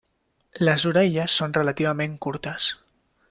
Les 0.69 0.85
orelles 0.91 1.35
són 1.41 1.55
relativament 1.59 2.17
curtes. 2.27 2.73